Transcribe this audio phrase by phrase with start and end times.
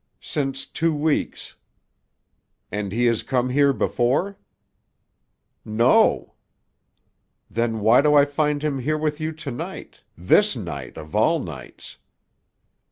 [0.19, 1.57] "Since two weeks."
[2.71, 4.35] "And he has come here before?"
[5.63, 6.33] "No."
[7.51, 11.37] "Then why do I find him here with you to night: this night of all
[11.37, 11.97] nights?"